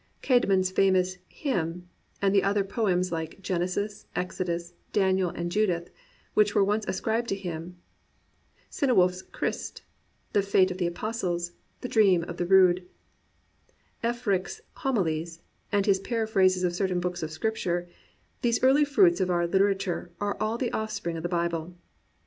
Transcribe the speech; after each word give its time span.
Csedmon's 0.23 0.71
famous 0.71 1.19
"Hymn" 1.27 1.87
and 2.23 2.33
the 2.33 2.41
other 2.41 2.63
poems 2.63 3.11
like 3.11 3.39
"Genesis," 3.39 4.07
"Exodus," 4.15 4.73
"Daniel," 4.91 5.29
and 5.29 5.51
"Judith," 5.51 5.91
which 6.33 6.55
were 6.55 6.63
once 6.63 6.83
ascribed 6.87 7.27
to 7.29 7.35
him; 7.35 7.77
Cynewulf's 8.71 9.21
"Crist," 9.21 9.83
"The 10.33 10.41
Fates 10.41 10.71
of 10.71 10.79
the 10.79 10.87
Apostles," 10.87 11.51
"The 11.81 11.87
Dream 11.87 12.23
of 12.23 12.37
the 12.37 12.47
Rood"; 12.47 12.87
iElfric's 14.03 14.61
"HomiUes" 14.77 15.41
and 15.71 15.85
his 15.85 15.99
paraphrases 15.99 16.63
of 16.63 16.73
certain 16.73 16.99
books 16.99 17.21
of 17.21 17.29
Scripture— 17.29 17.87
these 18.41 18.63
early 18.63 18.85
fruits 18.85 19.21
of 19.21 19.29
our 19.29 19.45
litera 19.45 19.75
ture 19.75 20.09
are 20.19 20.35
all 20.39 20.57
the 20.57 20.71
offspring 20.71 21.15
of 21.15 21.21
the 21.21 21.29
Bible. 21.29 21.75